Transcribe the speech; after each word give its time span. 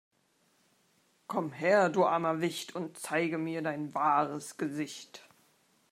Komm 1.27 1.51
her, 1.51 1.89
du 1.89 2.03
armer 2.05 2.41
Wicht, 2.41 2.73
und 2.75 2.97
zeige 2.97 3.37
mir 3.37 3.61
dein 3.61 3.93
wahres 3.93 4.57
Gesicht! 4.57 5.29